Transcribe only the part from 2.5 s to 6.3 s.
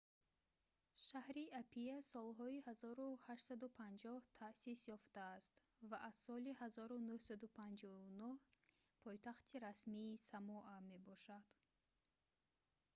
1850 таъсис ёфтааст ва аз